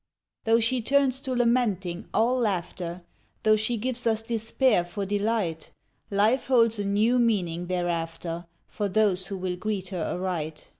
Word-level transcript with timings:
Though 0.45 0.59
she 0.59 0.81
turns 0.81 1.21
to 1.21 1.35
lamenting, 1.35 2.07
all 2.11 2.39
laughter, 2.39 3.03
Though 3.43 3.55
she 3.55 3.77
gives 3.77 4.07
us 4.07 4.23
despair 4.23 4.83
for 4.83 5.05
delight, 5.05 5.69
Life 6.09 6.47
holds 6.47 6.79
a 6.79 6.85
new 6.85 7.19
meaning 7.19 7.67
thereafter, 7.67 8.47
For 8.67 8.89
those 8.89 9.27
who 9.27 9.37
will 9.37 9.57
greet 9.57 9.89
her 9.89 10.03
aright. 10.15 10.69